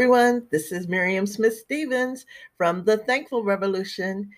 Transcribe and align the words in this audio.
everyone. 0.00 0.46
This 0.50 0.72
is 0.72 0.88
Miriam 0.88 1.26
Smith 1.26 1.58
Stevens 1.58 2.24
from 2.56 2.84
the 2.84 2.96
Thankful 2.96 3.44
Revolution. 3.44 4.30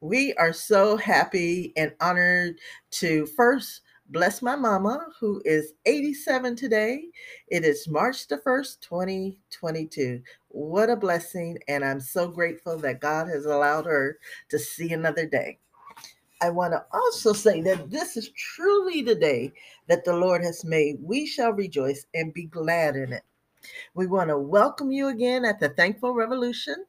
We 0.00 0.32
are 0.36 0.54
so 0.54 0.96
happy 0.96 1.74
and 1.76 1.92
honored 2.00 2.56
to 2.92 3.26
first 3.26 3.82
bless 4.08 4.40
my 4.40 4.56
mama, 4.56 5.08
who 5.20 5.42
is 5.44 5.74
87 5.84 6.56
today. 6.56 7.08
It 7.48 7.62
is 7.62 7.86
March 7.86 8.26
the 8.26 8.38
1st, 8.38 8.80
2022. 8.80 10.22
What 10.48 10.88
a 10.88 10.96
blessing. 10.96 11.58
And 11.68 11.84
I'm 11.84 12.00
so 12.00 12.26
grateful 12.26 12.78
that 12.78 13.02
God 13.02 13.28
has 13.28 13.44
allowed 13.44 13.84
her 13.84 14.16
to 14.48 14.58
see 14.58 14.94
another 14.94 15.26
day. 15.26 15.58
I 16.40 16.48
want 16.48 16.72
to 16.72 16.86
also 16.90 17.34
say 17.34 17.60
that 17.60 17.90
this 17.90 18.16
is 18.16 18.30
truly 18.30 19.02
the 19.02 19.14
day 19.14 19.52
that 19.88 20.06
the 20.06 20.16
Lord 20.16 20.42
has 20.42 20.64
made. 20.64 20.96
We 21.02 21.26
shall 21.26 21.52
rejoice 21.52 22.06
and 22.14 22.32
be 22.32 22.44
glad 22.44 22.96
in 22.96 23.12
it. 23.12 23.24
We 23.94 24.06
want 24.06 24.28
to 24.28 24.38
welcome 24.38 24.90
you 24.90 25.08
again 25.08 25.44
at 25.44 25.60
the 25.60 25.70
Thankful 25.70 26.14
Revolution. 26.14 26.84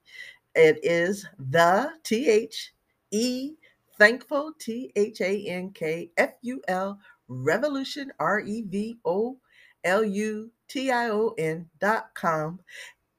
It 0.55 0.79
is 0.83 1.25
the 1.37 1.91
T 2.03 2.29
H 2.29 2.73
E 3.11 3.53
Thankful 3.97 4.53
T 4.59 4.91
H 4.95 5.21
A 5.21 5.45
N 5.47 5.71
K 5.71 6.09
F 6.17 6.31
U 6.41 6.61
L 6.67 6.99
Revolution 7.27 8.11
R 8.19 8.39
E 8.41 8.63
V 8.67 8.97
O 9.05 9.37
L 9.83 10.03
U 10.03 10.51
T 10.67 10.91
I 10.91 11.09
O 11.09 11.33
N 11.37 11.69
dot 11.79 12.07
com. 12.13 12.59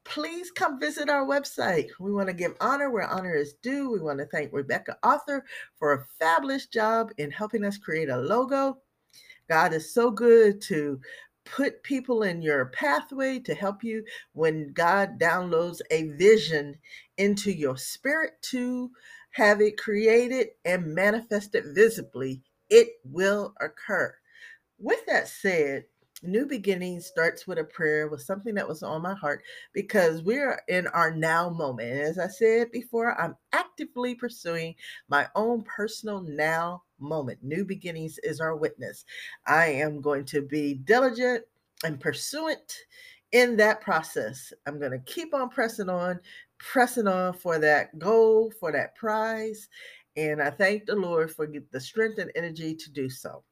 Please 0.05 0.50
come 0.50 0.78
visit 0.78 1.09
our 1.09 1.27
website. 1.27 1.89
We 1.98 2.12
want 2.12 2.28
to 2.28 2.34
give 2.34 2.55
honor 2.61 2.91
where 2.91 3.09
honor 3.09 3.34
is 3.34 3.55
due. 3.62 3.91
We 3.91 4.00
want 4.00 4.19
to 4.19 4.27
thank 4.27 4.53
Rebecca 4.53 4.98
Author 5.03 5.45
for 5.78 5.93
a 5.93 6.05
fabulous 6.19 6.67
job 6.67 7.11
in 7.17 7.31
helping 7.31 7.65
us 7.65 7.78
create 7.78 8.11
a 8.11 8.17
logo. 8.19 8.78
God 9.48 9.73
is 9.73 9.93
so 9.93 10.11
good 10.11 10.61
to 10.62 11.00
put 11.45 11.83
people 11.83 12.23
in 12.23 12.42
your 12.42 12.67
pathway 12.67 13.39
to 13.41 13.55
help 13.55 13.84
you 13.84 14.05
when 14.33 14.73
God 14.73 15.19
downloads 15.19 15.81
a 15.91 16.09
vision 16.11 16.77
into 17.19 17.53
your 17.53 17.77
spirit 17.77 18.33
to 18.50 18.91
have 19.33 19.61
it 19.61 19.77
created 19.78 20.48
and 20.65 20.95
manifested 20.95 21.65
visibly. 21.75 22.42
It 22.70 22.89
will 23.05 23.55
occur. 23.61 24.15
With 24.78 25.05
that 25.06 25.28
said, 25.28 25.84
New 26.22 26.47
beginning 26.47 27.00
starts 27.00 27.47
with 27.47 27.59
a 27.59 27.65
prayer, 27.65 28.09
with 28.09 28.22
something 28.22 28.55
that 28.55 28.69
was 28.69 28.83
on 28.83 29.03
my 29.03 29.15
heart, 29.15 29.42
because 29.75 30.22
we're 30.22 30.62
in 30.69 30.87
our 30.87 31.15
now 31.15 31.50
moment. 31.50 31.91
As 31.91 32.19
I 32.19 32.28
said 32.28 32.70
before, 32.72 33.20
I'm 33.20 33.37
actively 33.53 34.15
pursuing 34.15 34.75
my 35.09 35.28
own 35.34 35.65
personal 35.65 36.22
now 36.22 36.84
moment. 36.98 37.39
New 37.42 37.64
beginnings 37.64 38.19
is 38.23 38.41
our 38.41 38.56
witness. 38.56 39.05
I 39.47 39.67
am 39.67 40.00
going 40.00 40.25
to 40.27 40.42
be 40.42 40.75
diligent 40.75 41.45
and 41.84 42.00
pursuant 42.00 42.73
in 43.33 43.56
that 43.56 43.81
process. 43.81 44.53
I'm 44.67 44.78
going 44.78 44.92
to 44.92 45.00
keep 45.00 45.34
on 45.34 45.48
pressing 45.48 45.89
on, 45.89 46.20
pressing 46.59 47.09
on 47.09 47.33
for 47.34 47.59
that 47.59 47.98
goal, 47.98 48.53
for 48.59 48.72
that 48.72 48.95
prize. 48.95 49.69
And 50.17 50.41
I 50.41 50.50
thank 50.50 50.87
the 50.87 50.95
Lord 50.95 51.33
for 51.33 51.48
the 51.72 51.81
strength 51.81 52.19
and 52.19 52.31
energy 52.34 52.75
to 52.75 52.91
do 52.91 53.11
so. 53.11 53.42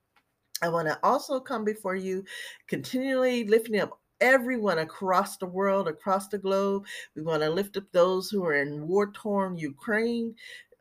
I 0.62 0.68
want 0.68 0.86
to 0.86 0.98
also 1.02 1.40
come 1.40 1.64
before 1.64 1.96
you, 1.96 2.24
continually 2.68 3.44
lifting 3.44 3.80
up 3.80 3.98
everyone 4.20 4.78
across 4.78 5.36
the 5.36 5.46
world, 5.46 5.88
across 5.88 6.28
the 6.28 6.38
globe. 6.38 6.84
We 7.16 7.22
want 7.22 7.42
to 7.42 7.50
lift 7.50 7.76
up 7.76 7.84
those 7.90 8.30
who 8.30 8.44
are 8.44 8.54
in 8.54 8.86
war 8.86 9.10
torn 9.10 9.58
Ukraine. 9.58 10.34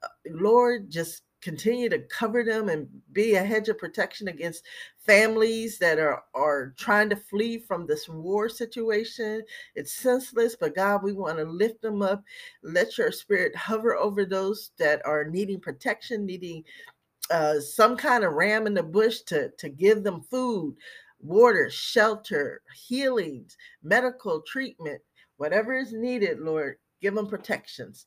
Uh, 0.03 0.07
Lord, 0.29 0.91
just 0.91 1.23
continue 1.41 1.89
to 1.89 1.99
cover 1.99 2.43
them 2.43 2.69
and 2.69 2.87
be 3.13 3.35
a 3.35 3.43
hedge 3.43 3.67
of 3.69 3.77
protection 3.77 4.27
against 4.27 4.63
families 4.99 5.77
that 5.79 5.99
are 5.99 6.23
are 6.33 6.73
trying 6.77 7.09
to 7.09 7.15
flee 7.15 7.57
from 7.57 7.85
this 7.87 8.07
war 8.07 8.47
situation 8.47 9.41
it's 9.75 9.93
senseless 9.93 10.55
but 10.55 10.75
god 10.75 11.01
we 11.01 11.13
want 11.13 11.37
to 11.37 11.43
lift 11.43 11.81
them 11.81 12.01
up 12.01 12.23
let 12.61 12.97
your 12.97 13.11
spirit 13.11 13.55
hover 13.55 13.95
over 13.95 14.23
those 14.23 14.71
that 14.77 15.01
are 15.05 15.23
needing 15.23 15.59
protection 15.59 16.25
needing 16.25 16.63
uh, 17.31 17.59
some 17.59 17.95
kind 17.95 18.23
of 18.23 18.33
ram 18.33 18.67
in 18.67 18.73
the 18.73 18.83
bush 18.83 19.21
to, 19.21 19.49
to 19.57 19.69
give 19.69 20.03
them 20.03 20.21
food, 20.21 20.75
water, 21.19 21.69
shelter, 21.69 22.61
healings, 22.75 23.57
medical 23.83 24.41
treatment, 24.41 25.01
whatever 25.37 25.75
is 25.75 25.93
needed, 25.93 26.39
Lord, 26.39 26.75
give 27.01 27.15
them 27.15 27.27
protections. 27.27 28.05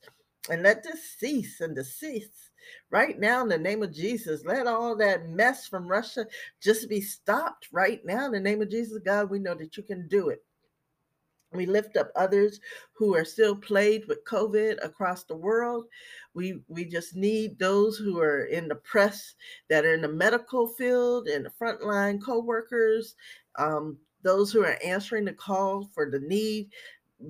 And 0.50 0.62
let 0.62 0.82
this 0.82 1.16
cease 1.18 1.60
and 1.60 1.74
desist 1.74 2.50
right 2.90 3.18
now 3.18 3.42
in 3.42 3.48
the 3.48 3.58
name 3.58 3.82
of 3.82 3.92
Jesus. 3.92 4.44
Let 4.44 4.66
all 4.66 4.94
that 4.96 5.28
mess 5.28 5.66
from 5.66 5.88
Russia 5.88 6.26
just 6.60 6.88
be 6.88 7.00
stopped 7.00 7.68
right 7.72 8.04
now 8.04 8.26
in 8.26 8.32
the 8.32 8.40
name 8.40 8.60
of 8.60 8.70
Jesus. 8.70 8.98
God, 9.04 9.30
we 9.30 9.38
know 9.38 9.54
that 9.54 9.76
you 9.76 9.82
can 9.82 10.06
do 10.08 10.28
it. 10.28 10.44
We 11.54 11.66
lift 11.66 11.96
up 11.96 12.10
others 12.16 12.60
who 12.92 13.14
are 13.14 13.24
still 13.24 13.54
plagued 13.54 14.08
with 14.08 14.24
COVID 14.24 14.84
across 14.84 15.22
the 15.24 15.36
world. 15.36 15.84
We 16.34 16.60
we 16.68 16.84
just 16.84 17.14
need 17.14 17.58
those 17.58 17.96
who 17.96 18.18
are 18.20 18.46
in 18.46 18.68
the 18.68 18.74
press, 18.74 19.34
that 19.70 19.84
are 19.84 19.94
in 19.94 20.02
the 20.02 20.08
medical 20.08 20.66
field, 20.66 21.28
and 21.28 21.46
the 21.46 21.50
frontline 21.50 22.20
co-workers, 22.20 23.14
um, 23.56 23.96
those 24.22 24.52
who 24.52 24.64
are 24.64 24.78
answering 24.84 25.24
the 25.24 25.32
call 25.32 25.88
for 25.94 26.10
the 26.10 26.20
need. 26.20 26.70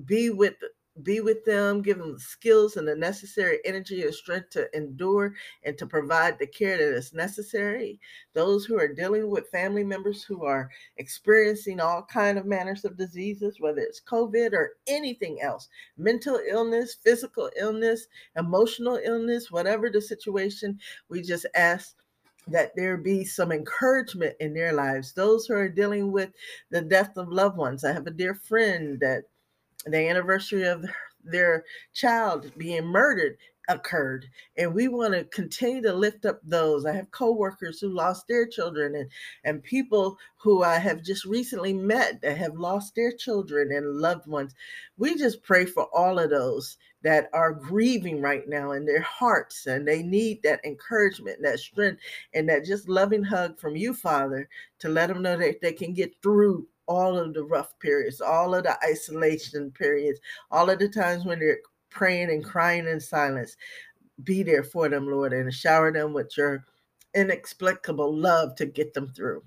Be 0.05 0.31
with 0.31 0.55
be 1.03 1.19
with 1.19 1.43
them, 1.43 1.81
give 1.81 1.97
them 1.97 2.13
the 2.13 2.19
skills 2.19 2.77
and 2.77 2.87
the 2.87 2.95
necessary 2.95 3.59
energy 3.65 4.03
and 4.03 4.13
strength 4.13 4.49
to 4.51 4.73
endure 4.75 5.33
and 5.63 5.77
to 5.77 5.85
provide 5.85 6.39
the 6.39 6.47
care 6.47 6.77
that 6.77 6.95
is 6.95 7.13
necessary. 7.13 7.99
Those 8.33 8.65
who 8.65 8.79
are 8.79 8.87
dealing 8.87 9.29
with 9.29 9.49
family 9.49 9.83
members 9.83 10.23
who 10.23 10.45
are 10.45 10.69
experiencing 10.97 11.81
all 11.81 12.03
kind 12.03 12.37
of 12.37 12.45
manners 12.45 12.85
of 12.85 12.97
diseases, 12.97 13.59
whether 13.59 13.81
it's 13.81 14.01
COVID 14.01 14.53
or 14.53 14.77
anything 14.87 15.41
else, 15.41 15.67
mental 15.97 16.39
illness, 16.47 16.95
physical 17.03 17.49
illness, 17.57 18.07
emotional 18.37 18.99
illness, 19.03 19.51
whatever 19.51 19.89
the 19.89 20.01
situation, 20.01 20.79
we 21.09 21.21
just 21.21 21.45
ask 21.55 21.95
that 22.47 22.71
there 22.75 22.95
be 22.95 23.25
some 23.25 23.51
encouragement 23.51 24.35
in 24.39 24.53
their 24.53 24.71
lives. 24.71 25.13
Those 25.13 25.45
who 25.45 25.55
are 25.55 25.67
dealing 25.67 26.11
with 26.11 26.29
the 26.69 26.81
death 26.81 27.17
of 27.17 27.29
loved 27.29 27.57
ones. 27.57 27.83
I 27.83 27.91
have 27.91 28.07
a 28.07 28.11
dear 28.11 28.35
friend 28.35 28.99
that 28.99 29.23
the 29.85 30.09
anniversary 30.09 30.63
of 30.63 30.85
their 31.23 31.63
child 31.93 32.51
being 32.57 32.85
murdered 32.85 33.37
occurred 33.67 34.27
and 34.57 34.73
we 34.73 34.87
want 34.87 35.13
to 35.13 35.23
continue 35.25 35.81
to 35.81 35.93
lift 35.93 36.25
up 36.25 36.39
those. 36.43 36.85
I 36.85 36.91
have 36.93 37.09
coworkers 37.11 37.79
who 37.79 37.89
lost 37.89 38.27
their 38.27 38.45
children 38.45 38.95
and 38.95 39.09
and 39.43 39.63
people 39.63 40.17
who 40.37 40.63
i 40.63 40.77
have 40.77 41.01
just 41.01 41.25
recently 41.25 41.73
met 41.73 42.21
that 42.21 42.37
have 42.37 42.55
lost 42.55 42.93
their 42.95 43.11
children 43.11 43.71
and 43.71 43.97
loved 43.97 44.27
ones. 44.27 44.53
We 44.97 45.15
just 45.15 45.43
pray 45.43 45.65
for 45.65 45.87
all 45.93 46.19
of 46.19 46.29
those 46.29 46.77
that 47.01 47.29
are 47.33 47.53
grieving 47.53 48.21
right 48.21 48.47
now 48.47 48.71
in 48.71 48.85
their 48.85 49.01
hearts 49.01 49.65
and 49.67 49.87
they 49.87 50.03
need 50.03 50.41
that 50.43 50.63
encouragement 50.65 51.39
that 51.41 51.59
strength 51.59 52.01
and 52.33 52.47
that 52.49 52.65
just 52.65 52.89
loving 52.89 53.23
hug 53.23 53.59
from 53.59 53.75
you 53.75 53.93
father 53.93 54.47
to 54.79 54.89
let 54.89 55.07
them 55.07 55.21
know 55.21 55.37
that 55.37 55.61
they 55.61 55.73
can 55.73 55.93
get 55.93 56.13
through 56.21 56.67
all 56.87 57.17
of 57.17 57.33
the 57.33 57.43
rough 57.43 57.77
periods, 57.79 58.21
all 58.21 58.55
of 58.55 58.63
the 58.63 58.77
isolation 58.85 59.71
periods, 59.71 60.19
all 60.51 60.69
of 60.69 60.79
the 60.79 60.89
times 60.89 61.25
when 61.25 61.39
they're 61.39 61.59
praying 61.89 62.29
and 62.29 62.43
crying 62.43 62.87
in 62.87 62.99
silence. 62.99 63.55
Be 64.23 64.43
there 64.43 64.63
for 64.63 64.87
them, 64.87 65.09
Lord, 65.09 65.33
and 65.33 65.53
shower 65.53 65.91
them 65.91 66.13
with 66.13 66.35
your 66.37 66.63
inexplicable 67.13 68.15
love 68.15 68.55
to 68.55 68.65
get 68.65 68.93
them 68.93 69.07
through. 69.07 69.43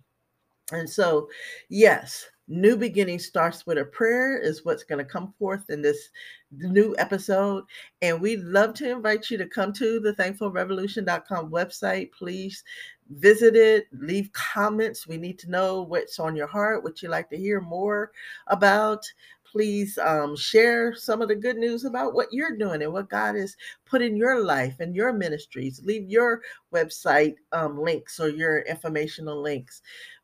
And 0.72 0.88
so, 0.88 1.28
yes, 1.68 2.26
new 2.48 2.76
beginning 2.76 3.18
starts 3.18 3.66
with 3.66 3.78
a 3.78 3.84
prayer, 3.84 4.38
is 4.38 4.64
what's 4.64 4.82
going 4.82 5.04
to 5.04 5.10
come 5.10 5.34
forth 5.38 5.68
in 5.68 5.82
this 5.82 6.08
new 6.50 6.94
episode. 6.98 7.64
And 8.02 8.20
we'd 8.20 8.40
love 8.40 8.74
to 8.74 8.90
invite 8.90 9.30
you 9.30 9.38
to 9.38 9.46
come 9.46 9.72
to 9.74 10.00
the 10.00 10.14
thankfulrevolution.com 10.14 11.50
website. 11.50 12.10
Please 12.12 12.64
visit 13.10 13.56
it, 13.56 13.86
leave 13.92 14.32
comments. 14.32 15.06
We 15.06 15.16
need 15.16 15.38
to 15.40 15.50
know 15.50 15.82
what's 15.82 16.18
on 16.18 16.36
your 16.36 16.46
heart, 16.46 16.82
what 16.82 17.02
you 17.02 17.08
like 17.08 17.30
to 17.30 17.36
hear 17.36 17.60
more 17.60 18.12
about. 18.48 19.04
Please 19.50 19.96
um, 19.98 20.36
share 20.36 20.94
some 20.94 21.22
of 21.22 21.28
the 21.28 21.34
good 21.34 21.56
news 21.56 21.84
about 21.86 22.12
what 22.12 22.28
you're 22.30 22.56
doing 22.56 22.82
and 22.82 22.92
what 22.92 23.08
God 23.08 23.34
has 23.34 23.56
put 23.86 24.02
in 24.02 24.14
your 24.14 24.42
life 24.42 24.76
and 24.80 24.94
your 24.94 25.12
ministries. 25.12 25.80
Leave 25.84 26.08
your 26.08 26.42
website 26.72 27.36
um, 27.52 27.80
links 27.80 28.20
or 28.20 28.28
your 28.28 28.60
informational 28.60 29.40
links. 29.40 29.80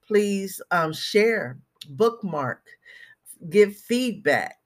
Please 0.07 0.61
um, 0.71 0.93
share, 0.93 1.57
bookmark, 1.85 2.63
give 3.51 3.77
feedback 3.77 4.57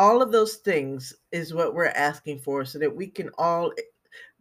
all 0.00 0.22
of 0.22 0.32
those 0.32 0.56
things 0.56 1.12
is 1.30 1.52
what 1.52 1.74
we're 1.74 1.88
asking 1.88 2.38
for 2.38 2.64
so 2.64 2.78
that 2.78 2.96
we 2.96 3.06
can 3.06 3.28
all 3.36 3.70
eh, 3.76 3.82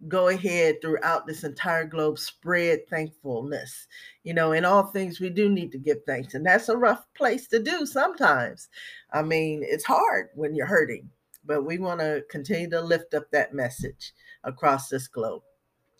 go 0.08 0.30
ahead 0.30 0.78
throughout 0.82 1.28
this 1.28 1.44
entire 1.44 1.84
globe, 1.84 2.18
spread 2.18 2.80
thankfulness. 2.90 3.88
You 4.24 4.34
know, 4.34 4.54
in 4.54 4.64
all 4.64 4.84
things, 4.84 5.20
we 5.20 5.30
do 5.30 5.50
need 5.50 5.74
to 5.74 5.78
give 5.78 5.98
thanks, 6.08 6.34
and 6.34 6.46
that's 6.46 6.70
a 6.70 6.78
rough 6.78 7.06
place 7.14 7.50
to 7.50 7.62
do 7.62 7.86
sometimes. 7.86 8.70
I 9.12 9.22
mean, 9.22 9.62
it's 9.62 9.84
hard 9.84 10.30
when 10.34 10.56
you're 10.56 10.66
hurting, 10.66 11.10
but 11.44 11.66
we 11.66 11.78
want 11.78 12.00
to 12.00 12.24
continue 12.30 12.70
to 12.70 12.80
lift 12.80 13.14
up 13.14 13.30
that 13.32 13.54
message 13.54 14.14
across 14.46 14.88
this 14.88 15.10
globe. 15.10 15.42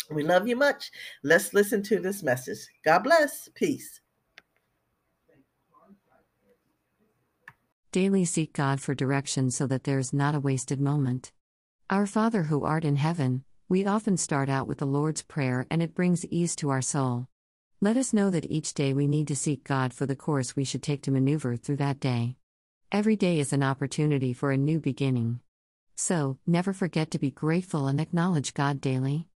We 0.10 0.24
love 0.24 0.48
you 0.48 0.56
much. 0.56 0.90
Let's 1.22 1.54
listen 1.54 1.84
to 1.84 2.00
this 2.00 2.24
message. 2.24 2.60
God 2.86 3.00
bless. 3.00 3.50
Peace. 3.56 4.00
Daily 7.92 8.24
seek 8.24 8.54
God 8.54 8.80
for 8.80 8.94
direction 8.94 9.50
so 9.50 9.66
that 9.66 9.84
there 9.84 9.98
is 9.98 10.14
not 10.14 10.36
a 10.36 10.40
wasted 10.40 10.80
moment. 10.80 11.32
Our 11.90 12.06
Father 12.06 12.44
who 12.44 12.64
art 12.64 12.86
in 12.86 12.98
heaven, 12.98 13.44
we 13.68 13.84
often 13.84 14.16
start 14.16 14.48
out 14.48 14.68
with 14.68 14.78
the 14.78 14.86
Lord's 14.86 15.24
Prayer 15.24 15.66
and 15.72 15.82
it 15.82 15.96
brings 15.96 16.24
ease 16.26 16.56
to 16.58 16.70
our 16.70 16.84
soul. 16.84 17.28
Let 17.82 17.98
us 17.98 18.14
know 18.14 18.30
that 18.30 18.52
each 18.52 18.76
day 18.76 18.94
we 18.94 19.08
need 19.08 19.28
to 19.30 19.36
seek 19.36 19.64
God 19.64 19.92
for 19.92 20.06
the 20.06 20.16
course 20.16 20.56
we 20.56 20.66
should 20.66 20.84
take 20.84 21.02
to 21.04 21.12
maneuver 21.12 21.56
through 21.56 21.78
that 21.78 22.00
day. 22.00 22.36
Every 22.92 23.16
day 23.16 23.40
is 23.40 23.54
an 23.54 23.64
opportunity 23.64 24.34
for 24.34 24.52
a 24.52 24.58
new 24.58 24.80
beginning. 24.80 25.40
So, 25.96 26.38
never 26.46 26.74
forget 26.74 27.10
to 27.12 27.20
be 27.20 27.32
grateful 27.32 27.88
and 27.88 28.00
acknowledge 28.00 28.54
God 28.54 28.82
daily. 28.82 29.28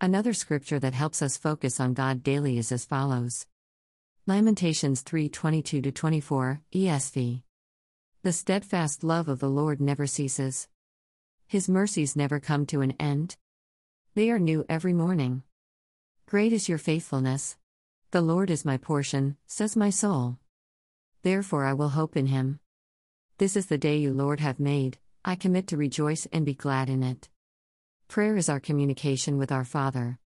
Another 0.00 0.34
scripture 0.34 0.78
that 0.78 0.94
helps 0.94 1.20
us 1.20 1.36
focus 1.36 1.80
on 1.80 1.94
God 1.94 2.22
daily 2.22 2.58
is 2.58 2.70
as 2.70 2.84
follows 2.84 3.48
Lamentations 4.28 5.00
3 5.00 5.28
22 5.28 5.90
24, 5.90 6.60
ESV. 6.72 7.42
The 8.24 8.32
steadfast 8.32 9.02
love 9.02 9.26
of 9.26 9.40
the 9.40 9.50
Lord 9.50 9.80
never 9.80 10.06
ceases, 10.06 10.68
His 11.48 11.68
mercies 11.68 12.14
never 12.14 12.38
come 12.38 12.66
to 12.66 12.80
an 12.80 12.92
end. 13.00 13.36
They 14.14 14.30
are 14.30 14.38
new 14.38 14.64
every 14.68 14.92
morning. 14.92 15.42
Great 16.26 16.52
is 16.52 16.68
your 16.68 16.78
faithfulness. 16.78 17.56
The 18.12 18.20
Lord 18.20 18.48
is 18.48 18.64
my 18.64 18.76
portion, 18.76 19.38
says 19.48 19.74
my 19.74 19.90
soul. 19.90 20.38
Therefore 21.22 21.64
I 21.64 21.72
will 21.72 21.88
hope 21.88 22.16
in 22.16 22.26
him. 22.26 22.60
This 23.38 23.56
is 23.56 23.66
the 23.66 23.76
day 23.76 23.96
you, 23.96 24.12
Lord, 24.12 24.38
have 24.38 24.60
made, 24.60 24.98
I 25.24 25.34
commit 25.34 25.66
to 25.68 25.76
rejoice 25.76 26.28
and 26.32 26.46
be 26.46 26.54
glad 26.54 26.88
in 26.88 27.02
it. 27.02 27.28
Prayer 28.06 28.36
is 28.36 28.48
our 28.48 28.60
communication 28.60 29.36
with 29.36 29.50
our 29.50 29.64
Father. 29.64 30.20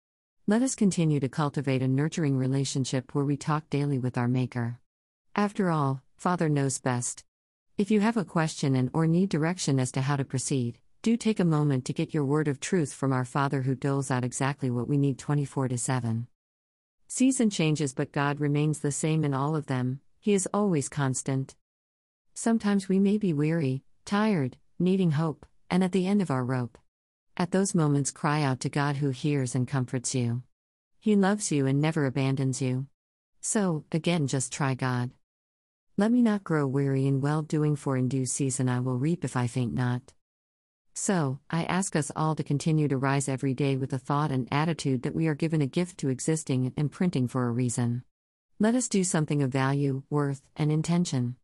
Let 0.46 0.60
us 0.60 0.75
continue 0.75 1.20
to 1.20 1.31
cultivate 1.31 1.81
a 1.81 1.88
nurturing 1.88 2.37
relationship 2.37 3.14
where 3.14 3.25
we 3.25 3.38
talk 3.38 3.70
daily 3.70 3.99
with 3.99 4.19
our 4.19 4.28
Maker. 4.28 4.81
After 5.34 5.70
all, 5.70 6.02
Father 6.19 6.50
knows 6.50 6.78
best. 6.78 7.25
If 7.78 7.90
you 7.90 8.00
have 8.00 8.17
a 8.17 8.25
question 8.25 8.75
and 8.75 8.88
or 8.94 9.06
need 9.06 9.28
direction 9.28 9.78
as 9.78 9.93
to 9.93 10.00
how 10.00 10.17
to 10.17 10.25
proceed, 10.25 10.78
do 11.02 11.14
take 11.14 11.38
a 11.38 11.44
moment 11.44 11.84
to 11.84 11.93
get 11.93 12.14
your 12.14 12.25
word 12.25 12.49
of 12.49 12.58
truth 12.58 12.90
from 12.90 13.12
our 13.12 13.26
Father 13.26 13.61
who 13.61 13.75
doles 13.75 14.11
out 14.11 14.25
exactly 14.25 14.70
what 14.70 14.88
we 14.88 14.96
need 14.96 15.19
24 15.19 15.69
to 15.69 15.76
7. 15.76 16.26
Season 17.06 17.50
changes, 17.50 17.93
but 17.93 18.12
God 18.12 18.40
remains 18.40 18.78
the 18.78 18.90
same 18.90 19.25
in 19.25 19.34
all 19.34 19.55
of 19.55 19.67
them, 19.67 20.00
He 20.19 20.32
is 20.32 20.49
always 20.55 20.88
constant. 20.88 21.55
Sometimes 22.32 22.88
we 22.88 22.99
may 22.99 23.19
be 23.19 23.34
weary, 23.34 23.82
tired, 24.06 24.56
needing 24.78 25.11
hope, 25.11 25.44
and 25.69 25.84
at 25.84 25.93
the 25.93 26.06
end 26.06 26.23
of 26.23 26.31
our 26.31 26.46
rope. 26.46 26.78
At 27.37 27.50
those 27.50 27.75
moments, 27.75 28.11
cry 28.11 28.40
out 28.40 28.61
to 28.61 28.70
God 28.70 28.96
who 28.96 29.11
hears 29.11 29.55
and 29.55 29.69
comforts 29.69 30.14
you. 30.14 30.43
He 30.99 31.14
loves 31.14 31.52
you 31.52 31.67
and 31.67 31.78
never 31.78 32.06
abandons 32.06 32.62
you. 32.62 32.87
So, 33.43 33.84
again, 33.93 34.28
just 34.28 34.50
try 34.50 34.73
God. 34.73 35.11
Let 35.98 36.12
me 36.12 36.20
not 36.20 36.44
grow 36.44 36.66
weary 36.66 37.06
in 37.06 37.22
well 37.22 37.40
doing, 37.40 37.75
for 37.75 37.96
in 37.96 38.08
due 38.08 38.26
season 38.26 38.69
I 38.69 38.81
will 38.81 38.98
reap 38.98 39.25
if 39.25 39.34
I 39.34 39.46
faint 39.46 39.72
not. 39.72 40.12
So, 40.93 41.38
I 41.48 41.64
ask 41.64 41.96
us 41.96 42.12
all 42.14 42.34
to 42.34 42.44
continue 42.44 42.87
to 42.88 42.98
rise 42.98 43.31
every 43.31 43.54
day 43.54 43.78
with 43.78 43.90
the 43.90 43.98
thought 43.98 44.31
and 44.31 44.46
attitude 44.52 45.04
that 45.04 45.14
we 45.14 45.26
are 45.26 45.34
given 45.34 45.62
a 45.62 45.66
gift 45.66 45.96
to 45.98 46.10
existing 46.10 46.75
and 46.76 46.93
printing 46.93 47.28
for 47.28 47.46
a 47.46 47.50
reason. 47.50 48.02
Let 48.60 48.75
us 48.75 48.90
do 48.90 49.04
something 49.04 49.43
of 49.43 49.50
value, 49.50 50.02
worth, 50.10 50.43
and 50.54 50.70
intention. 50.70 51.37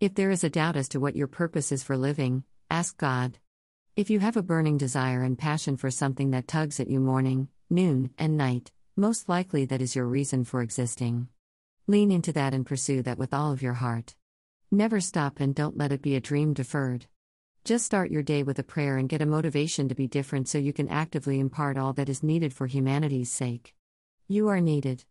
If 0.00 0.14
there 0.14 0.30
is 0.30 0.44
a 0.44 0.50
doubt 0.50 0.76
as 0.76 0.90
to 0.90 1.00
what 1.00 1.16
your 1.16 1.26
purpose 1.26 1.72
is 1.72 1.82
for 1.82 1.96
living, 1.96 2.44
ask 2.70 2.98
God. 2.98 3.38
If 3.96 4.10
you 4.10 4.20
have 4.20 4.36
a 4.36 4.42
burning 4.42 4.76
desire 4.76 5.22
and 5.22 5.38
passion 5.38 5.78
for 5.78 5.90
something 5.90 6.30
that 6.32 6.46
tugs 6.46 6.78
at 6.78 6.90
you 6.90 7.00
morning, 7.00 7.48
noon, 7.70 8.10
and 8.18 8.36
night, 8.36 8.70
most 8.96 9.30
likely 9.30 9.64
that 9.64 9.80
is 9.80 9.96
your 9.96 10.06
reason 10.06 10.44
for 10.44 10.60
existing. 10.60 11.28
Lean 11.86 12.10
into 12.10 12.32
that 12.32 12.54
and 12.54 12.64
pursue 12.64 13.02
that 13.02 13.18
with 13.18 13.34
all 13.34 13.52
of 13.52 13.60
your 13.60 13.74
heart. 13.74 14.14
Never 14.70 15.00
stop 15.00 15.38
and 15.38 15.54
don't 15.54 15.76
let 15.76 15.92
it 15.92 16.00
be 16.00 16.16
a 16.16 16.20
dream 16.20 16.54
deferred. 16.54 17.06
Just 17.62 17.84
start 17.84 18.10
your 18.10 18.22
day 18.22 18.42
with 18.42 18.58
a 18.58 18.62
prayer 18.62 18.96
and 18.96 19.06
get 19.06 19.20
a 19.20 19.26
motivation 19.26 19.88
to 19.88 19.94
be 19.94 20.06
different 20.06 20.48
so 20.48 20.56
you 20.56 20.72
can 20.72 20.88
actively 20.88 21.38
impart 21.38 21.76
all 21.76 21.92
that 21.92 22.08
is 22.08 22.22
needed 22.22 22.54
for 22.54 22.66
humanity's 22.66 23.30
sake. 23.30 23.74
You 24.28 24.48
are 24.48 24.62
needed. 24.62 25.04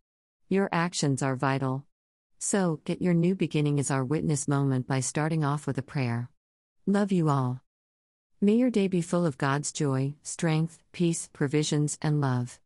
Your 0.50 0.68
actions 0.72 1.22
are 1.22 1.36
vital. 1.36 1.86
So, 2.40 2.82
get 2.86 3.04
your 3.04 3.14
new 3.14 3.36
beginning 3.36 3.80
as 3.80 3.92
our 3.92 4.04
witness 4.04 4.48
moment 4.48 4.88
by 4.88 5.00
starting 5.00 5.44
off 5.44 5.68
with 5.68 5.78
a 5.78 5.84
prayer. 5.84 6.30
Love 6.88 7.12
you 7.12 7.30
all. 7.30 7.62
May 8.42 8.56
your 8.56 8.72
day 8.72 8.88
be 8.88 9.02
full 9.02 9.28
of 9.28 9.38
God's 9.38 9.72
joy, 9.72 10.16
strength, 10.24 10.80
peace, 10.92 11.30
provisions, 11.34 12.00
and 12.02 12.20
love. 12.20 12.60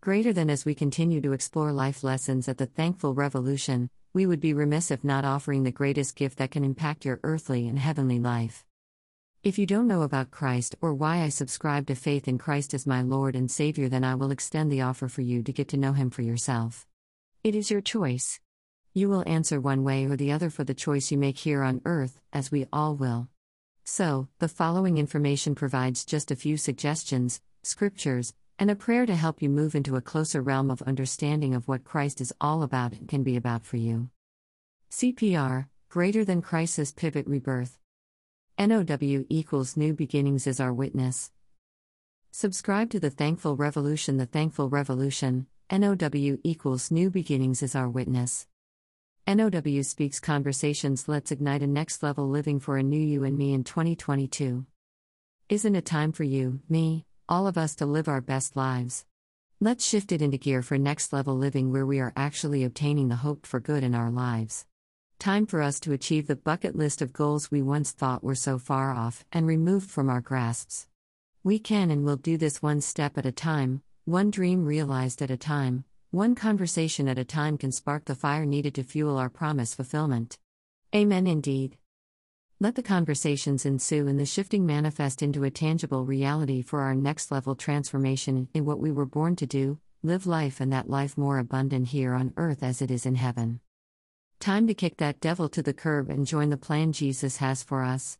Greater 0.00 0.32
than 0.32 0.50
as 0.50 0.64
we 0.64 0.74
continue 0.74 1.20
to 1.20 1.32
explore 1.32 1.72
life 1.72 2.04
lessons 2.04 2.48
at 2.48 2.58
the 2.58 2.66
Thankful 2.66 3.14
Revolution, 3.14 3.90
we 4.12 4.24
would 4.24 4.40
be 4.40 4.54
remiss 4.54 4.90
if 4.90 5.02
not 5.02 5.24
offering 5.24 5.64
the 5.64 5.72
greatest 5.72 6.14
gift 6.14 6.38
that 6.38 6.52
can 6.52 6.64
impact 6.64 7.04
your 7.04 7.18
earthly 7.24 7.66
and 7.66 7.78
heavenly 7.78 8.20
life. 8.20 8.64
If 9.42 9.58
you 9.58 9.66
don't 9.66 9.86
know 9.86 10.02
about 10.02 10.30
Christ 10.30 10.76
or 10.80 10.94
why 10.94 11.22
I 11.22 11.28
subscribe 11.28 11.86
to 11.88 11.94
faith 11.94 12.28
in 12.28 12.38
Christ 12.38 12.72
as 12.72 12.86
my 12.86 13.02
Lord 13.02 13.36
and 13.36 13.50
Savior, 13.50 13.88
then 13.88 14.04
I 14.04 14.14
will 14.14 14.30
extend 14.30 14.70
the 14.70 14.82
offer 14.82 15.08
for 15.08 15.22
you 15.22 15.42
to 15.42 15.52
get 15.52 15.68
to 15.68 15.76
know 15.76 15.92
Him 15.92 16.10
for 16.10 16.22
yourself. 16.22 16.86
It 17.42 17.54
is 17.54 17.70
your 17.70 17.80
choice. 17.80 18.40
You 18.94 19.08
will 19.08 19.24
answer 19.26 19.60
one 19.60 19.84
way 19.84 20.06
or 20.06 20.16
the 20.16 20.32
other 20.32 20.50
for 20.50 20.64
the 20.64 20.74
choice 20.74 21.10
you 21.10 21.18
make 21.18 21.38
here 21.38 21.62
on 21.62 21.82
earth, 21.84 22.20
as 22.32 22.50
we 22.50 22.66
all 22.72 22.96
will. 22.96 23.28
So, 23.84 24.28
the 24.38 24.48
following 24.48 24.98
information 24.98 25.54
provides 25.54 26.04
just 26.04 26.30
a 26.30 26.36
few 26.36 26.56
suggestions, 26.56 27.40
scriptures, 27.62 28.34
and 28.58 28.70
a 28.70 28.76
prayer 28.76 29.06
to 29.06 29.14
help 29.14 29.42
you 29.42 29.48
move 29.48 29.74
into 29.74 29.96
a 29.96 30.00
closer 30.00 30.40
realm 30.40 30.70
of 30.70 30.82
understanding 30.82 31.54
of 31.54 31.68
what 31.68 31.84
Christ 31.84 32.20
is 32.20 32.32
all 32.40 32.62
about 32.62 32.92
and 32.92 33.08
can 33.08 33.22
be 33.22 33.36
about 33.36 33.64
for 33.66 33.76
you. 33.76 34.08
CPR, 34.90 35.66
Greater 35.88 36.24
Than 36.24 36.42
Crisis 36.42 36.92
Pivot 36.92 37.26
Rebirth. 37.26 37.78
NOW 38.58 39.24
equals 39.28 39.76
New 39.76 39.92
Beginnings 39.92 40.46
is 40.46 40.60
our 40.60 40.72
witness. 40.72 41.30
Subscribe 42.30 42.90
to 42.90 43.00
the 43.00 43.10
Thankful 43.10 43.56
Revolution. 43.56 44.16
The 44.16 44.26
Thankful 44.26 44.70
Revolution, 44.70 45.46
NOW 45.70 46.38
equals 46.44 46.90
New 46.90 47.10
Beginnings 47.10 47.62
is 47.62 47.74
our 47.74 47.88
witness. 47.88 48.46
NOW 49.26 49.82
speaks 49.82 50.20
conversations. 50.20 51.08
Let's 51.08 51.30
ignite 51.32 51.62
a 51.62 51.66
next 51.66 52.02
level 52.02 52.28
living 52.28 52.60
for 52.60 52.76
a 52.76 52.82
new 52.82 53.00
you 53.00 53.24
and 53.24 53.36
me 53.36 53.52
in 53.52 53.64
2022. 53.64 54.64
Isn't 55.48 55.76
it 55.76 55.84
time 55.84 56.12
for 56.12 56.24
you, 56.24 56.60
me, 56.68 57.06
all 57.28 57.46
of 57.46 57.58
us 57.58 57.74
to 57.76 57.86
live 57.86 58.08
our 58.08 58.20
best 58.20 58.56
lives? 58.56 59.04
Let's 59.60 59.84
shift 59.86 60.12
it 60.12 60.22
into 60.22 60.38
gear 60.38 60.62
for 60.62 60.78
next 60.78 61.12
level 61.12 61.36
living 61.36 61.72
where 61.72 61.86
we 61.86 61.98
are 61.98 62.12
actually 62.16 62.62
obtaining 62.62 63.08
the 63.08 63.16
hope 63.16 63.46
for 63.46 63.58
good 63.58 63.82
in 63.82 63.94
our 63.94 64.10
lives. 64.10 64.66
Time 65.18 65.46
for 65.46 65.62
us 65.62 65.80
to 65.80 65.92
achieve 65.92 66.26
the 66.26 66.36
bucket 66.36 66.76
list 66.76 67.00
of 67.00 67.12
goals 67.12 67.50
we 67.50 67.62
once 67.62 67.90
thought 67.90 68.22
were 68.22 68.34
so 68.34 68.58
far 68.58 68.92
off 68.92 69.24
and 69.32 69.46
removed 69.46 69.90
from 69.90 70.10
our 70.10 70.20
grasps. 70.20 70.88
We 71.42 71.58
can 71.58 71.90
and 71.90 72.04
will 72.04 72.16
do 72.16 72.36
this 72.36 72.62
one 72.62 72.80
step 72.80 73.16
at 73.16 73.26
a 73.26 73.32
time, 73.32 73.82
one 74.04 74.30
dream 74.30 74.64
realized 74.64 75.22
at 75.22 75.30
a 75.30 75.36
time, 75.36 75.84
one 76.10 76.34
conversation 76.34 77.08
at 77.08 77.18
a 77.18 77.24
time 77.24 77.58
can 77.58 77.72
spark 77.72 78.04
the 78.04 78.14
fire 78.14 78.44
needed 78.44 78.74
to 78.74 78.84
fuel 78.84 79.16
our 79.16 79.30
promise 79.30 79.74
fulfillment. 79.74 80.38
Amen 80.94 81.26
indeed. 81.26 81.78
Let 82.58 82.74
the 82.74 82.82
conversations 82.82 83.66
ensue 83.66 84.08
and 84.08 84.18
the 84.18 84.24
shifting 84.24 84.64
manifest 84.64 85.22
into 85.22 85.44
a 85.44 85.50
tangible 85.50 86.06
reality 86.06 86.62
for 86.62 86.80
our 86.80 86.94
next 86.94 87.30
level 87.30 87.54
transformation 87.54 88.48
in 88.54 88.64
what 88.64 88.80
we 88.80 88.90
were 88.90 89.04
born 89.04 89.36
to 89.36 89.46
do 89.46 89.78
live 90.02 90.26
life 90.26 90.58
and 90.58 90.72
that 90.72 90.88
life 90.88 91.18
more 91.18 91.38
abundant 91.38 91.88
here 91.88 92.14
on 92.14 92.32
earth 92.38 92.62
as 92.62 92.80
it 92.80 92.90
is 92.90 93.04
in 93.04 93.16
heaven. 93.16 93.60
Time 94.40 94.66
to 94.68 94.72
kick 94.72 94.96
that 94.96 95.20
devil 95.20 95.50
to 95.50 95.62
the 95.62 95.74
curb 95.74 96.08
and 96.08 96.26
join 96.26 96.48
the 96.48 96.56
plan 96.56 96.92
Jesus 96.92 97.38
has 97.38 97.62
for 97.62 97.82
us. 97.82 98.18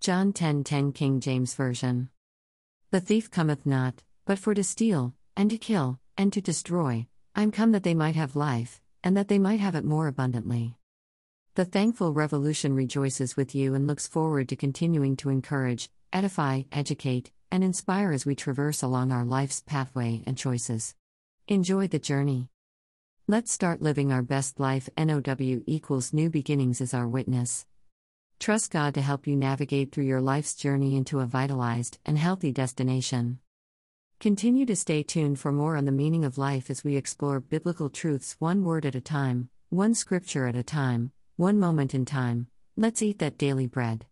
John 0.00 0.32
10:10 0.32 0.34
10, 0.34 0.64
10 0.64 0.92
King 0.92 1.20
James 1.20 1.54
Version. 1.54 2.08
The 2.90 3.00
thief 3.00 3.30
cometh 3.30 3.66
not, 3.66 4.02
but 4.24 4.38
for 4.40 4.52
to 4.52 4.64
steal, 4.64 5.14
and 5.36 5.48
to 5.50 5.58
kill, 5.58 6.00
and 6.16 6.32
to 6.32 6.40
destroy. 6.40 7.06
I'm 7.36 7.52
come 7.52 7.70
that 7.70 7.84
they 7.84 7.94
might 7.94 8.16
have 8.16 8.34
life, 8.34 8.80
and 9.04 9.16
that 9.16 9.28
they 9.28 9.38
might 9.38 9.60
have 9.60 9.76
it 9.76 9.84
more 9.84 10.08
abundantly. 10.08 10.76
The 11.56 11.64
Thankful 11.64 12.12
Revolution 12.12 12.74
rejoices 12.74 13.34
with 13.34 13.54
you 13.54 13.74
and 13.74 13.86
looks 13.86 14.06
forward 14.06 14.46
to 14.50 14.56
continuing 14.56 15.16
to 15.16 15.30
encourage, 15.30 15.88
edify, 16.12 16.64
educate, 16.70 17.32
and 17.50 17.64
inspire 17.64 18.12
as 18.12 18.26
we 18.26 18.34
traverse 18.34 18.82
along 18.82 19.10
our 19.10 19.24
life's 19.24 19.62
pathway 19.62 20.22
and 20.26 20.36
choices. 20.36 20.94
Enjoy 21.48 21.88
the 21.88 21.98
journey. 21.98 22.50
Let's 23.26 23.50
start 23.50 23.80
living 23.80 24.12
our 24.12 24.20
best 24.20 24.60
life. 24.60 24.90
NOW 24.98 25.62
equals 25.66 26.12
new 26.12 26.28
beginnings 26.28 26.82
is 26.82 26.92
our 26.92 27.08
witness. 27.08 27.64
Trust 28.38 28.70
God 28.70 28.92
to 28.92 29.00
help 29.00 29.26
you 29.26 29.34
navigate 29.34 29.92
through 29.92 30.04
your 30.04 30.20
life's 30.20 30.54
journey 30.54 30.94
into 30.94 31.20
a 31.20 31.24
vitalized 31.24 31.98
and 32.04 32.18
healthy 32.18 32.52
destination. 32.52 33.38
Continue 34.20 34.66
to 34.66 34.76
stay 34.76 35.02
tuned 35.02 35.38
for 35.38 35.52
more 35.52 35.78
on 35.78 35.86
the 35.86 35.90
meaning 35.90 36.22
of 36.22 36.36
life 36.36 36.68
as 36.68 36.84
we 36.84 36.96
explore 36.96 37.40
biblical 37.40 37.88
truths 37.88 38.36
one 38.38 38.62
word 38.62 38.84
at 38.84 38.94
a 38.94 39.00
time, 39.00 39.48
one 39.70 39.94
scripture 39.94 40.46
at 40.46 40.54
a 40.54 40.62
time, 40.62 41.12
one 41.36 41.58
moment 41.58 41.94
in 41.94 42.06
time. 42.06 42.46
Let's 42.78 43.02
eat 43.02 43.18
that 43.18 43.36
daily 43.36 43.66
bread. 43.66 44.06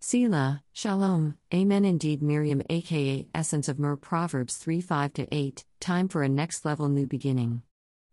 Selah, 0.00 0.62
Shalom, 0.72 1.38
Amen. 1.54 1.84
Indeed, 1.84 2.20
Miriam, 2.20 2.62
aka 2.68 3.26
Essence 3.32 3.68
of 3.68 3.78
Myrrh, 3.78 3.96
Proverbs 3.96 4.56
3 4.56 4.80
5 4.80 5.12
8, 5.30 5.64
time 5.78 6.08
for 6.08 6.22
a 6.22 6.28
next 6.28 6.64
level 6.64 6.88
new 6.88 7.06
beginning. 7.06 7.62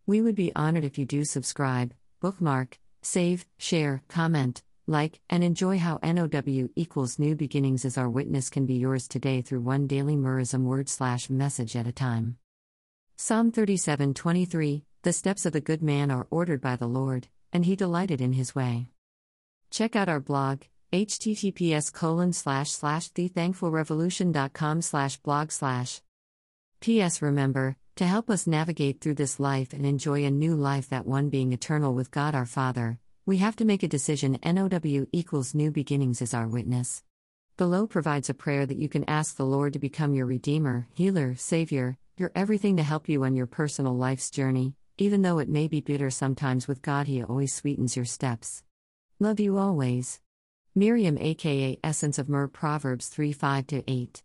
We 0.05 0.21
would 0.21 0.35
be 0.35 0.55
honored 0.55 0.83
if 0.83 0.99
you 0.99 1.05
do 1.05 1.25
subscribe, 1.25 1.93
bookmark, 2.19 2.79
save, 3.01 3.45
share, 3.57 4.03
comment, 4.07 4.61
like, 4.85 5.19
and 5.29 5.43
enjoy 5.43 5.79
how 5.79 5.99
NOW 6.03 6.69
equals 6.75 7.17
new 7.17 7.35
beginnings 7.35 7.83
as 7.83 7.97
our 7.97 8.09
witness 8.09 8.51
can 8.51 8.67
be 8.67 8.75
yours 8.75 9.07
today 9.07 9.41
through 9.41 9.61
one 9.61 9.87
daily 9.87 10.15
Merizim 10.15 10.63
word 10.65 10.87
slash 10.87 11.31
message 11.31 11.75
at 11.75 11.87
a 11.87 11.91
time. 11.91 12.37
Psalm 13.17 13.51
37 13.51 14.13
23 14.13 14.83
The 15.01 15.13
steps 15.13 15.47
of 15.47 15.55
a 15.55 15.61
good 15.61 15.81
man 15.81 16.11
are 16.11 16.27
ordered 16.29 16.61
by 16.61 16.75
the 16.75 16.87
Lord, 16.87 17.27
and 17.53 17.65
he 17.65 17.75
delighted 17.75 18.21
in 18.21 18.33
his 18.33 18.55
way. 18.55 18.87
Check 19.69 19.95
out 19.95 20.09
our 20.09 20.19
blog, 20.19 20.61
https 20.91 21.91
colon 21.93 22.33
slash 22.33 22.71
slash 22.71 23.09
thethankfulrevolution.com 23.09 24.81
slash 24.81 25.17
blog 25.17 25.51
slash. 25.51 26.01
P.S. 26.81 27.21
Remember, 27.21 27.77
to 27.95 28.05
help 28.05 28.29
us 28.29 28.47
navigate 28.47 28.99
through 28.99 29.15
this 29.15 29.39
life 29.39 29.73
and 29.73 29.85
enjoy 29.85 30.25
a 30.25 30.31
new 30.31 30.55
life, 30.55 30.89
that 30.89 31.05
one 31.05 31.29
being 31.29 31.53
eternal 31.53 31.93
with 31.93 32.09
God 32.09 32.33
our 32.33 32.45
Father, 32.45 32.97
we 33.25 33.37
have 33.37 33.55
to 33.57 33.65
make 33.65 33.83
a 33.83 33.87
decision. 33.87 34.39
NOW 34.43 35.05
equals 35.11 35.53
new 35.53 35.71
beginnings 35.71 36.21
is 36.21 36.33
our 36.33 36.47
witness. 36.47 37.03
Below 37.57 37.85
provides 37.85 38.29
a 38.29 38.33
prayer 38.33 38.65
that 38.65 38.77
you 38.77 38.89
can 38.89 39.07
ask 39.07 39.35
the 39.35 39.45
Lord 39.45 39.73
to 39.73 39.79
become 39.79 40.15
your 40.15 40.25
Redeemer, 40.25 40.87
Healer, 40.93 41.35
Savior, 41.35 41.97
your 42.17 42.31
everything 42.35 42.77
to 42.77 42.83
help 42.83 43.07
you 43.07 43.23
on 43.23 43.35
your 43.35 43.45
personal 43.45 43.95
life's 43.95 44.31
journey. 44.31 44.73
Even 45.01 45.23
though 45.23 45.39
it 45.39 45.49
may 45.49 45.67
be 45.67 45.81
bitter 45.81 46.11
sometimes 46.11 46.67
with 46.67 46.83
God, 46.83 47.07
He 47.07 47.23
always 47.23 47.51
sweetens 47.51 47.95
your 47.95 48.05
steps. 48.05 48.63
Love 49.19 49.39
you 49.39 49.57
always. 49.57 50.19
Miriam, 50.75 51.17
aka 51.17 51.79
Essence 51.83 52.19
of 52.19 52.29
Myrrh, 52.29 52.47
Proverbs 52.47 53.07
3 53.07 53.33
5 53.33 53.65
8. 53.87 54.23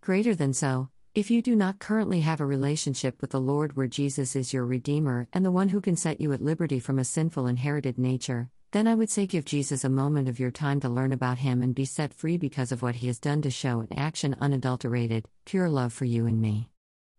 Greater 0.00 0.34
than 0.34 0.52
so, 0.54 0.88
if 1.14 1.30
you 1.30 1.40
do 1.40 1.54
not 1.54 1.78
currently 1.78 2.22
have 2.22 2.40
a 2.40 2.44
relationship 2.44 3.20
with 3.20 3.30
the 3.30 3.40
Lord 3.40 3.76
where 3.76 3.86
Jesus 3.86 4.34
is 4.34 4.52
your 4.52 4.66
Redeemer 4.66 5.28
and 5.32 5.44
the 5.44 5.52
one 5.52 5.68
who 5.68 5.80
can 5.80 5.94
set 5.94 6.20
you 6.20 6.32
at 6.32 6.42
liberty 6.42 6.80
from 6.80 6.98
a 6.98 7.04
sinful 7.04 7.46
inherited 7.46 7.96
nature, 7.96 8.50
then 8.72 8.88
I 8.88 8.96
would 8.96 9.08
say 9.08 9.28
give 9.28 9.44
Jesus 9.44 9.84
a 9.84 9.88
moment 9.88 10.28
of 10.28 10.40
your 10.40 10.50
time 10.50 10.80
to 10.80 10.88
learn 10.88 11.12
about 11.12 11.38
Him 11.38 11.62
and 11.62 11.76
be 11.76 11.84
set 11.84 12.12
free 12.12 12.38
because 12.38 12.72
of 12.72 12.82
what 12.82 12.96
He 12.96 13.06
has 13.06 13.20
done 13.20 13.40
to 13.42 13.50
show 13.50 13.82
in 13.82 13.96
action 13.96 14.34
unadulterated, 14.40 15.28
pure 15.44 15.68
love 15.68 15.92
for 15.92 16.06
you 16.06 16.26
and 16.26 16.40
me. 16.40 16.70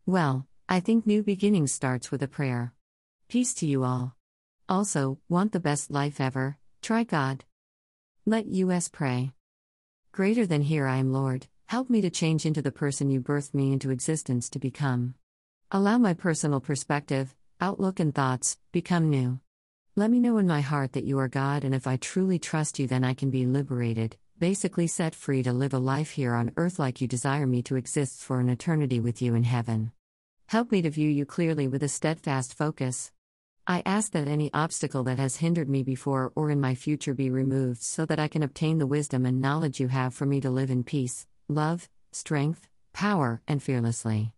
Well, 0.05 0.47
I 0.69 0.79
think 0.79 1.05
new 1.05 1.23
beginnings 1.23 1.71
starts 1.71 2.09
with 2.09 2.23
a 2.23 2.27
prayer. 2.27 2.73
Peace 3.27 3.53
to 3.55 3.65
you 3.65 3.83
all. 3.83 4.15
Also, 4.69 5.19
want 5.27 5.51
the 5.51 5.59
best 5.59 5.91
life 5.91 6.21
ever? 6.21 6.57
Try 6.81 7.03
God. 7.03 7.43
Let 8.25 8.45
us 8.45 8.87
pray. 8.87 9.33
Greater 10.13 10.45
than 10.45 10.61
here 10.61 10.87
I 10.87 10.97
am, 10.97 11.11
Lord. 11.11 11.47
Help 11.67 11.89
me 11.89 12.01
to 12.01 12.09
change 12.09 12.45
into 12.45 12.61
the 12.61 12.71
person 12.71 13.09
you 13.09 13.19
birthed 13.19 13.53
me 13.53 13.73
into 13.73 13.89
existence 13.89 14.49
to 14.51 14.59
become. 14.59 15.15
Allow 15.71 15.97
my 15.97 16.13
personal 16.13 16.59
perspective, 16.59 17.35
outlook, 17.59 17.99
and 17.99 18.15
thoughts 18.15 18.57
become 18.71 19.09
new. 19.09 19.39
Let 19.95 20.11
me 20.11 20.19
know 20.19 20.37
in 20.37 20.47
my 20.47 20.61
heart 20.61 20.93
that 20.93 21.03
you 21.03 21.19
are 21.19 21.27
God, 21.27 21.63
and 21.63 21.75
if 21.75 21.87
I 21.87 21.97
truly 21.97 22.39
trust 22.39 22.79
you, 22.79 22.87
then 22.87 23.03
I 23.03 23.13
can 23.13 23.29
be 23.29 23.45
liberated, 23.45 24.17
basically 24.39 24.87
set 24.87 25.13
free 25.13 25.43
to 25.43 25.51
live 25.51 25.73
a 25.73 25.79
life 25.79 26.11
here 26.11 26.33
on 26.33 26.53
earth 26.57 26.79
like 26.79 27.01
you 27.01 27.07
desire 27.07 27.45
me 27.45 27.61
to 27.63 27.75
exist 27.75 28.21
for 28.21 28.39
an 28.39 28.49
eternity 28.49 28.99
with 28.99 29.21
you 29.21 29.35
in 29.35 29.43
heaven. 29.43 29.91
Help 30.53 30.71
me 30.71 30.83
to 30.83 30.91
view 30.91 31.09
you 31.09 31.25
clearly 31.25 31.67
with 31.67 31.81
a 31.81 31.87
steadfast 31.87 32.53
focus. 32.53 33.11
I 33.65 33.81
ask 33.87 34.11
that 34.11 34.27
any 34.27 34.53
obstacle 34.53 35.03
that 35.05 35.17
has 35.17 35.37
hindered 35.37 35.67
me 35.67 35.81
before 35.81 36.31
or 36.35 36.51
in 36.51 36.61
my 36.61 36.75
future 36.75 37.15
be 37.15 37.31
removed 37.31 37.81
so 37.81 38.05
that 38.05 38.19
I 38.19 38.27
can 38.27 38.43
obtain 38.43 38.77
the 38.77 38.85
wisdom 38.85 39.25
and 39.25 39.41
knowledge 39.41 39.79
you 39.79 39.87
have 39.87 40.13
for 40.13 40.27
me 40.27 40.39
to 40.41 40.51
live 40.51 40.69
in 40.69 40.83
peace, 40.83 41.25
love, 41.49 41.89
strength, 42.11 42.67
power, 42.93 43.41
and 43.47 43.63
fearlessly. 43.63 44.31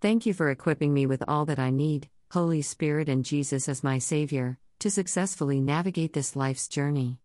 Thank 0.00 0.24
you 0.24 0.34
for 0.34 0.50
equipping 0.50 0.94
me 0.94 1.04
with 1.04 1.24
all 1.26 1.44
that 1.46 1.58
I 1.58 1.70
need, 1.70 2.10
Holy 2.30 2.62
Spirit 2.62 3.08
and 3.08 3.24
Jesus 3.24 3.68
as 3.68 3.82
my 3.82 3.98
Savior, 3.98 4.58
to 4.78 4.88
successfully 4.88 5.60
navigate 5.60 6.12
this 6.12 6.36
life's 6.36 6.68
journey. 6.68 7.18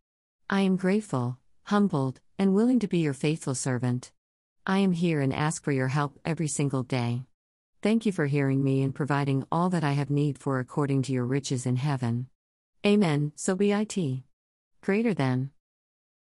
I 0.49 0.61
am 0.61 0.77
grateful, 0.77 1.37
humbled, 1.65 2.19
and 2.39 2.55
willing 2.55 2.79
to 2.79 2.87
be 2.87 2.97
your 2.97 3.13
faithful 3.13 3.53
servant. 3.53 4.11
I 4.65 4.79
am 4.79 4.93
here 4.93 5.21
and 5.21 5.31
ask 5.31 5.63
for 5.63 5.71
your 5.71 5.89
help 5.89 6.17
every 6.25 6.47
single 6.47 6.81
day. 6.81 7.27
Thank 7.81 8.05
you 8.05 8.11
for 8.11 8.27
hearing 8.27 8.63
me 8.63 8.83
and 8.83 8.93
providing 8.93 9.43
all 9.51 9.71
that 9.71 9.83
I 9.83 9.93
have 9.93 10.11
need 10.11 10.37
for 10.37 10.59
according 10.59 11.01
to 11.03 11.11
your 11.11 11.25
riches 11.25 11.65
in 11.65 11.77
heaven. 11.77 12.27
Amen. 12.85 13.31
So 13.35 13.55
be 13.55 13.71
it. 13.71 14.23
Greater 14.81 15.15
than. 15.15 15.49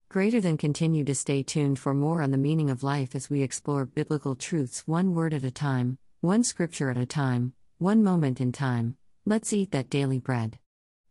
Greater 0.08 0.40
than 0.40 0.56
continue 0.56 1.04
to 1.04 1.16
stay 1.16 1.42
tuned 1.42 1.80
for 1.80 1.94
more 1.94 2.22
on 2.22 2.30
the 2.30 2.38
meaning 2.38 2.70
of 2.70 2.84
life 2.84 3.16
as 3.16 3.28
we 3.28 3.42
explore 3.42 3.86
biblical 3.86 4.36
truths 4.36 4.86
one 4.86 5.16
word 5.16 5.34
at 5.34 5.42
a 5.42 5.50
time, 5.50 5.98
one 6.20 6.44
scripture 6.44 6.90
at 6.90 6.96
a 6.96 7.06
time, 7.06 7.54
one 7.78 8.04
moment 8.04 8.40
in 8.40 8.52
time. 8.52 8.96
Let's 9.26 9.52
eat 9.52 9.72
that 9.72 9.90
daily 9.90 10.20
bread. 10.20 10.60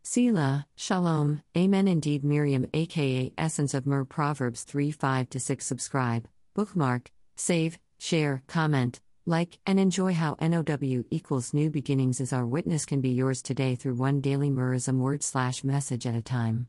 Selah, 0.03 0.65
Shalom, 0.77 1.43
Amen. 1.57 1.89
Indeed, 1.89 2.23
Miriam, 2.23 2.67
aka 2.73 3.33
Essence 3.37 3.73
of 3.73 3.85
Myrrh, 3.85 4.05
Proverbs 4.05 4.63
3 4.63 4.91
5 4.91 5.27
6. 5.37 5.65
Subscribe, 5.65 6.25
bookmark, 6.53 7.11
save, 7.35 7.77
share, 7.99 8.43
comment, 8.47 9.01
like, 9.27 9.59
and 9.65 9.79
enjoy 9.79 10.13
how 10.13 10.37
NOW 10.39 11.03
equals 11.11 11.53
new 11.53 11.69
beginnings 11.69 12.21
as 12.21 12.31
our 12.31 12.45
witness 12.45 12.85
can 12.85 13.01
be 13.01 13.09
yours 13.09 13.41
today 13.41 13.75
through 13.75 13.95
one 13.95 14.21
daily 14.21 14.49
Merizim 14.49 14.99
word 14.99 15.21
slash 15.21 15.63
message 15.63 16.07
at 16.07 16.15
a 16.15 16.21
time. 16.21 16.67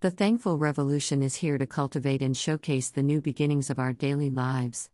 The 0.00 0.10
Thankful 0.10 0.58
Revolution 0.58 1.22
is 1.22 1.36
here 1.36 1.58
to 1.58 1.66
cultivate 1.66 2.22
and 2.22 2.36
showcase 2.36 2.88
the 2.90 3.02
new 3.02 3.20
beginnings 3.20 3.70
of 3.70 3.78
our 3.78 3.92
daily 3.92 4.30
lives. 4.30 4.90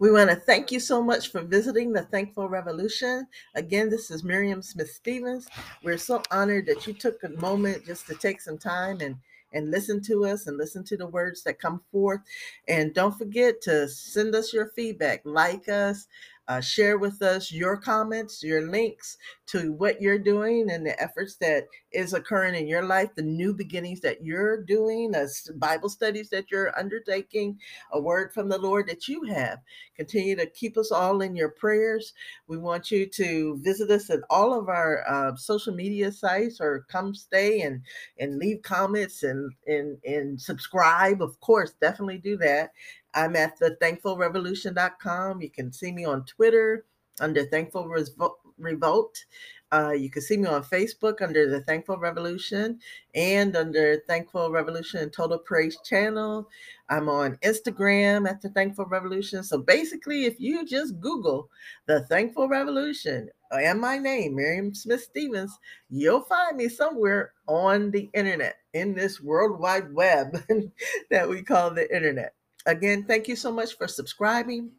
We 0.00 0.12
want 0.12 0.30
to 0.30 0.36
thank 0.36 0.70
you 0.70 0.78
so 0.78 1.02
much 1.02 1.32
for 1.32 1.40
visiting 1.40 1.92
the 1.92 2.02
Thankful 2.02 2.48
Revolution. 2.48 3.26
Again, 3.56 3.90
this 3.90 4.12
is 4.12 4.22
Miriam 4.22 4.62
Smith 4.62 4.90
Stevens. 4.90 5.48
We're 5.82 5.98
so 5.98 6.22
honored 6.30 6.66
that 6.66 6.86
you 6.86 6.92
took 6.92 7.22
a 7.24 7.30
moment 7.30 7.84
just 7.84 8.06
to 8.06 8.14
take 8.14 8.40
some 8.40 8.58
time 8.58 9.00
and 9.00 9.16
and 9.52 9.70
listen 9.70 10.02
to 10.02 10.26
us 10.26 10.46
and 10.46 10.56
listen 10.56 10.84
to 10.84 10.96
the 10.96 11.06
words 11.06 11.42
that 11.44 11.60
come 11.60 11.82
forth. 11.90 12.20
And 12.66 12.94
don't 12.94 13.16
forget 13.16 13.60
to 13.62 13.88
send 13.88 14.34
us 14.34 14.52
your 14.52 14.66
feedback, 14.68 15.22
like 15.24 15.68
us, 15.68 16.06
uh, 16.48 16.60
share 16.60 16.98
with 16.98 17.22
us 17.22 17.52
your 17.52 17.76
comments, 17.76 18.42
your 18.42 18.68
links 18.70 19.16
to 19.46 19.72
what 19.72 20.00
you're 20.00 20.18
doing 20.18 20.70
and 20.70 20.84
the 20.86 21.00
efforts 21.02 21.36
that 21.36 21.64
is 21.92 22.12
occurring 22.12 22.54
in 22.54 22.66
your 22.66 22.82
life, 22.82 23.10
the 23.14 23.22
new 23.22 23.54
beginnings 23.54 24.00
that 24.00 24.22
you're 24.24 24.62
doing, 24.64 25.14
as 25.14 25.50
Bible 25.56 25.88
studies 25.88 26.30
that 26.30 26.50
you're 26.50 26.76
undertaking, 26.78 27.58
a 27.92 28.00
word 28.00 28.32
from 28.34 28.48
the 28.48 28.58
Lord 28.58 28.88
that 28.88 29.08
you 29.08 29.24
have. 29.24 29.58
Continue 29.96 30.36
to 30.36 30.46
keep 30.46 30.76
us 30.76 30.92
all 30.92 31.22
in 31.22 31.36
your 31.36 31.50
prayers. 31.50 32.12
We 32.46 32.58
want 32.58 32.90
you 32.90 33.06
to 33.06 33.58
visit 33.62 33.90
us 33.90 34.10
at 34.10 34.20
all 34.30 34.58
of 34.58 34.68
our 34.68 35.04
uh, 35.08 35.36
social 35.36 35.74
media 35.74 36.12
sites 36.12 36.60
or 36.60 36.86
come 36.90 37.14
stay 37.14 37.60
and 37.62 37.82
and 38.18 38.38
leave 38.38 38.62
comments 38.62 39.22
and 39.22 39.52
and 39.66 39.98
and 40.04 40.40
subscribe. 40.40 41.22
Of 41.22 41.40
course, 41.40 41.72
definitely 41.80 42.18
do 42.18 42.36
that. 42.38 42.72
I'm 43.14 43.36
at 43.36 43.58
the 43.58 43.76
thankfulrevolution.com. 43.80 45.42
You 45.42 45.50
can 45.50 45.72
see 45.72 45.92
me 45.92 46.04
on 46.04 46.24
Twitter 46.24 46.84
under 47.20 47.44
Thankful 47.44 47.92
Revolt. 48.58 49.24
Uh, 49.70 49.90
you 49.90 50.08
can 50.08 50.22
see 50.22 50.36
me 50.36 50.46
on 50.46 50.64
Facebook 50.64 51.20
under 51.20 51.48
the 51.48 51.60
Thankful 51.60 51.98
Revolution 51.98 52.78
and 53.14 53.54
under 53.54 54.00
Thankful 54.08 54.50
Revolution 54.50 55.10
Total 55.10 55.38
Praise 55.38 55.76
channel. 55.84 56.48
I'm 56.88 57.08
on 57.08 57.36
Instagram 57.44 58.28
at 58.28 58.40
the 58.40 58.48
Thankful 58.48 58.86
Revolution. 58.86 59.44
So 59.44 59.58
basically, 59.58 60.24
if 60.24 60.40
you 60.40 60.64
just 60.64 60.98
Google 61.00 61.50
the 61.86 62.00
Thankful 62.06 62.48
Revolution 62.48 63.28
and 63.50 63.80
my 63.80 63.98
name, 63.98 64.36
Miriam 64.36 64.74
Smith 64.74 65.02
Stevens, 65.02 65.58
you'll 65.90 66.22
find 66.22 66.56
me 66.56 66.68
somewhere 66.68 67.32
on 67.46 67.90
the 67.90 68.08
internet 68.14 68.56
in 68.72 68.94
this 68.94 69.20
worldwide 69.20 69.92
web 69.92 70.42
that 71.10 71.28
we 71.28 71.42
call 71.42 71.70
the 71.72 71.94
internet. 71.94 72.34
Again, 72.66 73.04
thank 73.04 73.28
you 73.28 73.36
so 73.36 73.52
much 73.52 73.76
for 73.76 73.88
subscribing 73.88 74.70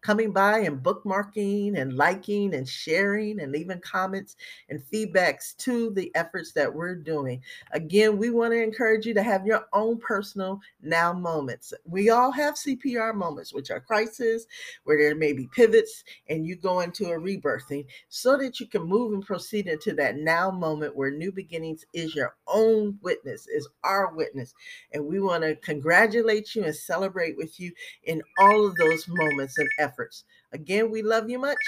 coming 0.00 0.32
by 0.32 0.60
and 0.60 0.82
bookmarking 0.82 1.78
and 1.78 1.96
liking 1.96 2.54
and 2.54 2.68
sharing 2.68 3.40
and 3.40 3.52
leaving 3.52 3.80
comments 3.80 4.36
and 4.68 4.82
feedbacks 4.92 5.56
to 5.58 5.90
the 5.90 6.10
efforts 6.14 6.52
that 6.52 6.72
we're 6.72 6.94
doing. 6.94 7.40
Again, 7.72 8.18
we 8.18 8.30
want 8.30 8.52
to 8.52 8.62
encourage 8.62 9.06
you 9.06 9.14
to 9.14 9.22
have 9.22 9.46
your 9.46 9.66
own 9.72 9.98
personal 9.98 10.60
now 10.82 11.12
moments. 11.12 11.72
We 11.84 12.10
all 12.10 12.32
have 12.32 12.54
CPR 12.54 13.14
moments, 13.14 13.52
which 13.52 13.70
are 13.70 13.80
crises, 13.80 14.46
where 14.84 14.98
there 14.98 15.14
may 15.14 15.32
be 15.32 15.48
pivots 15.48 16.04
and 16.28 16.46
you 16.46 16.56
go 16.56 16.80
into 16.80 17.06
a 17.06 17.18
rebirthing 17.18 17.86
so 18.08 18.36
that 18.38 18.60
you 18.60 18.66
can 18.66 18.82
move 18.82 19.12
and 19.12 19.24
proceed 19.24 19.66
into 19.66 19.92
that 19.94 20.16
now 20.16 20.50
moment 20.50 20.96
where 20.96 21.10
new 21.10 21.32
beginnings 21.32 21.84
is 21.92 22.14
your 22.14 22.34
own 22.46 22.98
witness, 23.02 23.46
is 23.48 23.68
our 23.84 24.12
witness. 24.14 24.54
And 24.92 25.06
we 25.06 25.20
want 25.20 25.42
to 25.42 25.56
congratulate 25.56 26.54
you 26.54 26.64
and 26.64 26.74
celebrate 26.74 27.36
with 27.36 27.58
you 27.58 27.72
in 28.04 28.22
all 28.38 28.66
of 28.66 28.76
those 28.76 29.06
moments 29.08 29.58
efforts. 29.78 30.24
Again, 30.52 30.90
we 30.90 31.02
love 31.02 31.28
you 31.30 31.38
much. 31.38 31.58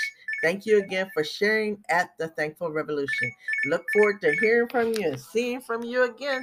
Thank 0.43 0.67
you 0.67 0.79
again 0.79 1.11
for 1.15 1.25
sharing 1.25 1.83
at 1.89 2.11
the 2.19 2.29
Thankful 2.29 2.71
Revolution. 2.71 3.33
Look 3.67 3.85
forward 3.93 4.21
to 4.21 4.37
hearing 4.41 4.69
from 4.69 4.93
you 4.93 5.09
and 5.09 5.21
seeing 5.21 5.61
from 5.61 5.83
you 5.83 6.05
again. 6.05 6.43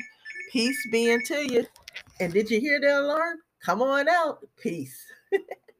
Peace 0.52 0.88
be 0.92 1.12
unto 1.14 1.36
you. 1.36 1.66
And 2.20 2.34
did 2.34 2.50
you 2.50 2.60
hear 2.60 2.80
the 2.80 3.00
alarm? 3.00 3.38
Come 3.64 3.82
on 3.82 4.10
out. 4.10 4.40
Peace. 4.58 4.98